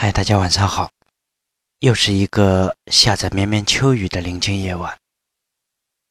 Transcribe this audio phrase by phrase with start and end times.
[0.00, 0.92] 嗨，大家晚上好！
[1.80, 4.96] 又是一个下着绵绵秋雨的宁静夜晚。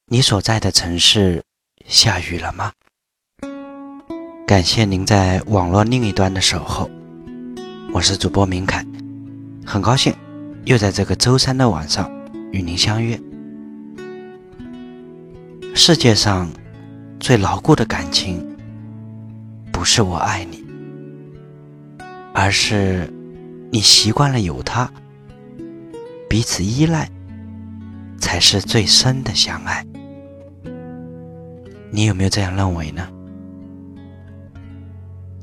[0.08, 1.42] 你所在的城市
[1.86, 2.74] 下雨了吗？
[4.46, 6.90] 感谢您在网络另一端的守候，
[7.94, 8.86] 我是主播明凯，
[9.66, 10.14] 很高兴
[10.66, 12.12] 又在这个周三的晚上
[12.52, 13.18] 与您相约。
[15.74, 16.52] 世界上
[17.22, 18.46] 最牢固的感情，
[19.72, 20.62] 不是我爱你，
[22.34, 23.10] 而是。
[23.78, 24.92] 你习惯了有他，
[26.28, 27.08] 彼此依赖，
[28.18, 29.86] 才是最深的相爱。
[31.92, 33.08] 你有没有这样认为呢？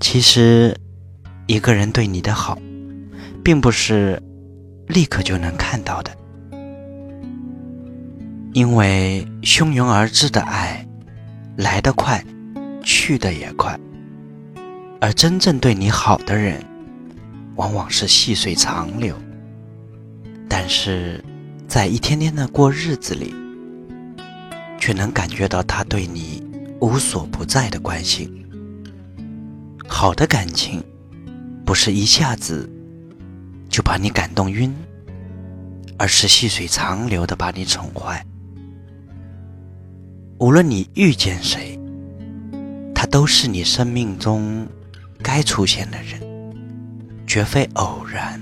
[0.01, 0.77] 其实，
[1.47, 2.59] 一个人对你的好，
[3.45, 4.21] 并不是
[4.89, 6.11] 立刻就能看到的，
[8.53, 10.85] 因为汹涌而至的爱，
[11.57, 12.21] 来得快，
[12.83, 13.79] 去的也快，
[15.01, 16.61] 而真正对你好的人。
[17.57, 19.17] 往往是细水长流，
[20.49, 21.25] 但是
[21.69, 23.35] 在一天天的过日子里，
[24.79, 26.43] 却能感觉到他对你
[26.81, 28.29] 无所不在的关心。
[29.87, 30.83] 好的感情，
[31.65, 32.69] 不是一下子
[33.69, 34.75] 就把你感动晕，
[35.97, 38.25] 而是细水长流的把你宠坏。
[40.39, 41.79] 无论你遇见谁，
[42.93, 44.67] 他都是你生命中
[45.23, 46.34] 该出现的人。
[47.35, 48.41] 绝非偶然，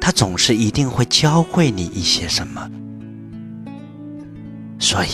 [0.00, 2.70] 他总是一定会教会你一些什么，
[4.78, 5.08] 所以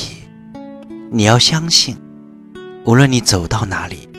[1.10, 1.96] 你要相信，
[2.84, 4.10] 无论你走到哪里，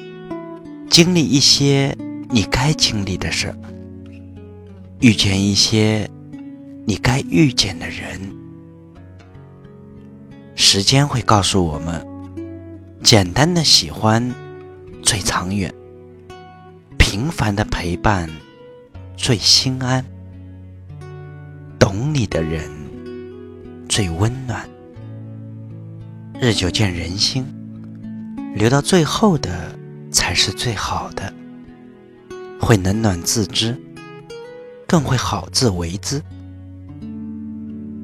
[0.89, 1.95] 经历一些
[2.31, 3.55] 你该经历的事
[4.99, 6.09] 遇见一些
[6.83, 8.19] 你该遇见的人，
[10.55, 12.03] 时间会告诉我们，
[13.03, 14.33] 简单的喜欢
[15.03, 15.71] 最长远。
[17.13, 18.27] 平凡的陪伴
[19.15, 20.03] 最心安，
[21.77, 22.71] 懂你的人
[23.87, 24.67] 最温暖。
[26.41, 27.45] 日久见人心，
[28.55, 29.77] 留到最后的
[30.11, 31.31] 才是最好的，
[32.59, 33.79] 会冷暖自知，
[34.87, 36.19] 更会好自为之。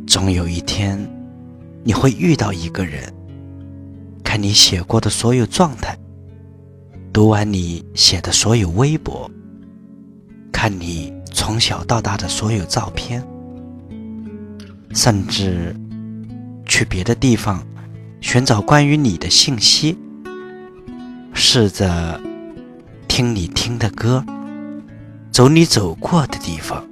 [0.06, 1.00] 总有一天，
[1.84, 3.12] 你会遇到一个人，
[4.24, 5.98] 看你写过的所有状态。
[7.19, 9.30] 读完你写的所有微博，
[10.53, 13.22] 看你从小到大的所有照片，
[14.91, 15.75] 甚至
[16.66, 17.62] 去别的地方
[18.22, 19.97] 寻找关于你的信息，
[21.34, 22.22] 试着
[23.09, 24.24] 听你听的歌，
[25.30, 26.88] 走你走过的地方，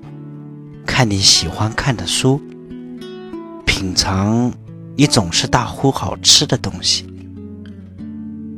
[0.85, 2.41] 看你喜欢看的书，
[3.65, 4.51] 品尝
[4.97, 7.05] 你总是大呼好吃的东西，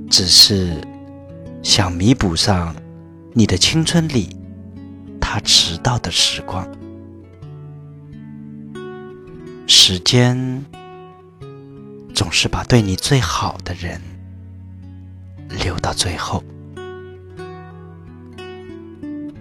[0.10, 0.82] 只是。
[1.62, 2.76] 想弥补上
[3.34, 4.36] 你的青春里
[5.20, 6.68] 他迟到的时光，
[9.68, 10.66] 时间
[12.16, 14.02] 总是把对你最好的人
[15.64, 16.44] 留到最后。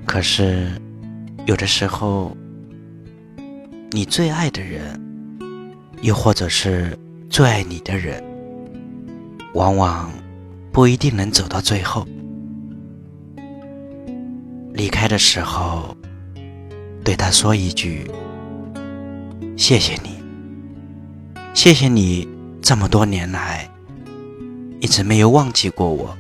[0.05, 0.71] 可是
[1.47, 2.37] 有的时候，
[3.91, 5.01] 你最爱的人，
[6.03, 6.99] 又或者是
[7.31, 8.23] 最爱你的人，
[9.55, 10.11] 往往。
[10.79, 12.07] 不一定能走到最后。
[14.73, 15.97] 离开的时候，
[17.03, 18.09] 对他说一句
[19.59, 20.23] ：“谢谢你，
[21.53, 22.29] 谢谢你
[22.63, 23.69] 这么多年来
[24.79, 26.17] 一直没有忘记过我。”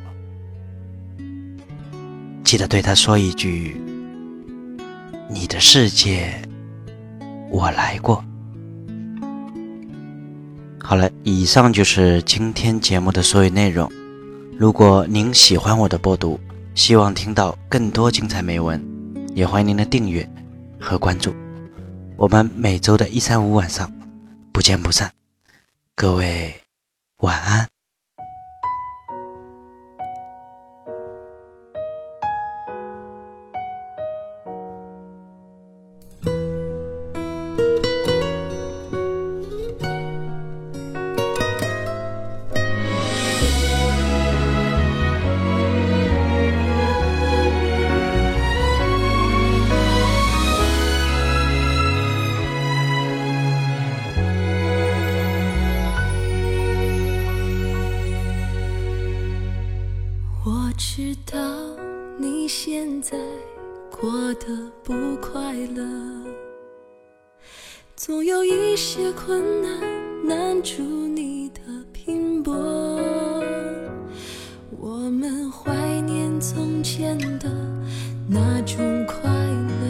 [2.42, 3.80] 记得对他说一句
[5.30, 6.34] ：“你的世界，
[7.48, 8.24] 我来过。”
[10.82, 13.88] 好了，以上就是今天节目的所有内容。
[14.58, 16.36] 如果您喜欢我的播读，
[16.74, 18.84] 希望听到更多精彩美文，
[19.32, 20.28] 也欢迎您的订阅
[20.80, 21.32] 和关注。
[22.16, 23.88] 我们每周的一三五晚上
[24.50, 25.12] 不见不散，
[25.94, 26.52] 各位
[27.18, 27.68] 晚安。
[60.78, 61.36] 知道
[62.16, 63.18] 你现在
[63.90, 64.46] 过得
[64.84, 65.84] 不快乐，
[67.96, 69.80] 总有一些困难
[70.24, 71.60] 难住你的
[71.92, 72.54] 拼搏。
[74.78, 77.50] 我们怀念从前的
[78.28, 79.88] 那种快乐。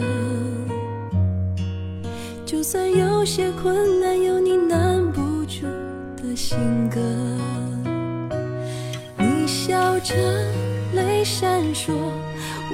[2.47, 5.67] 就算有些困难，有你难不住
[6.17, 6.57] 的性
[6.89, 6.99] 格。
[9.19, 10.15] 你笑着，
[11.39, 11.93] 闪烁，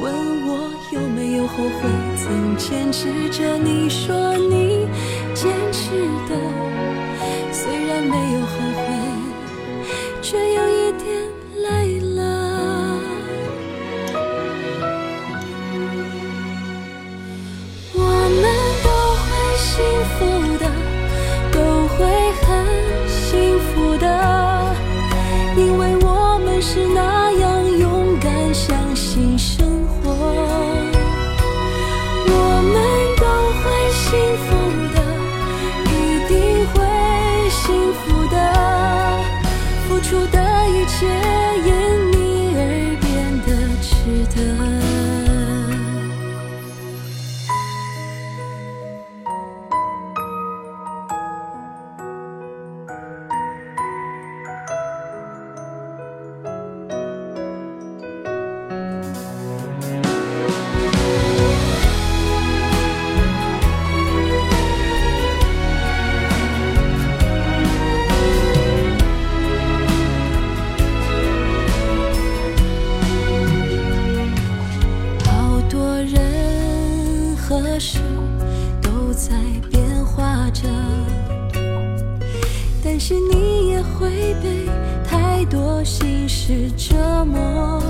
[0.02, 0.12] 问
[0.48, 3.60] 我有没有后悔，曾坚持着。
[3.60, 4.88] 你说你
[5.36, 5.92] 坚持
[6.28, 6.36] 的，
[7.52, 8.88] 虽然没有后悔，
[10.20, 11.06] 却有一点
[11.62, 12.20] 累了。
[17.94, 18.44] 我们
[18.84, 18.90] 都
[19.22, 19.30] 会
[19.60, 19.70] 幸
[20.18, 20.25] 福
[86.48, 87.82] 是折磨。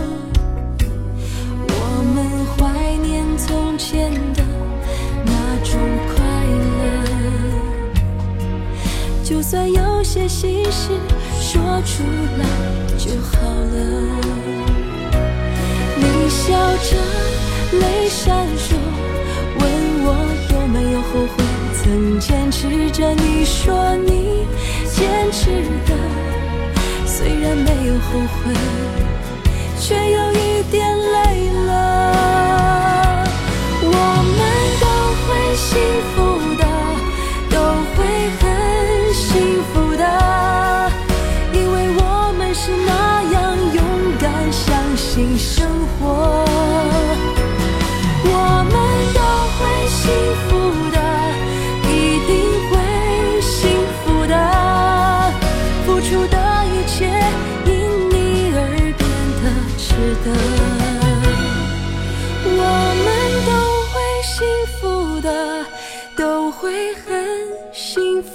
[1.68, 1.74] 我
[2.16, 2.18] 们
[2.56, 2.56] 怀
[3.06, 4.42] 念从前的
[5.26, 5.32] 那
[5.62, 6.16] 种快
[6.80, 6.84] 乐，
[9.26, 10.92] 就算有些心事
[11.38, 12.02] 说出
[12.40, 12.46] 来
[12.98, 13.76] 就好了。
[15.98, 16.96] 你笑着，
[17.78, 18.74] 泪闪烁，
[19.60, 19.64] 问
[20.06, 20.08] 我
[20.54, 21.44] 有没有后悔，
[21.84, 23.12] 曾坚持着。
[23.16, 24.48] 你说你
[24.88, 25.52] 坚持
[25.86, 25.92] 的，
[27.18, 28.54] 虽然没有后悔，
[29.80, 31.85] 却有一点累了。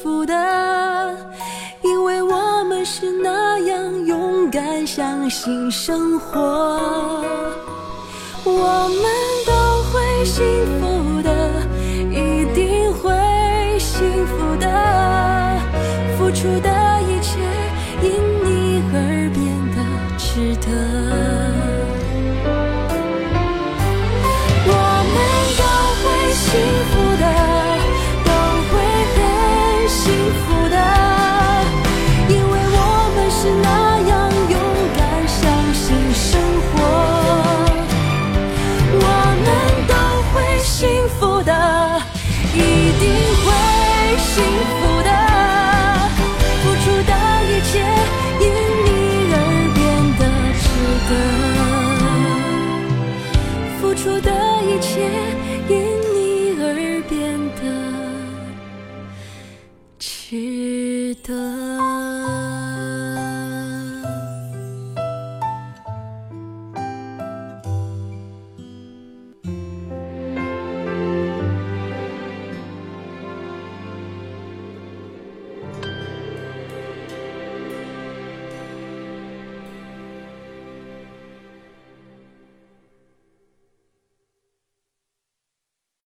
[0.02, 1.16] 福的，
[1.82, 6.40] 因为我们是那样勇敢，相信生活。
[8.44, 9.02] 我们
[9.46, 9.52] 都
[9.90, 10.42] 会幸
[10.80, 11.30] 福的，
[12.10, 14.66] 一定会幸福的，
[16.16, 16.79] 付出的